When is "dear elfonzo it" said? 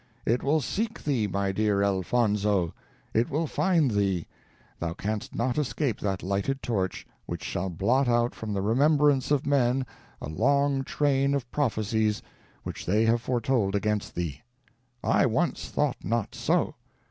1.51-3.29